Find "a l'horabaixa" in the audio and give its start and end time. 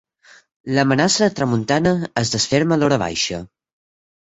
2.79-3.43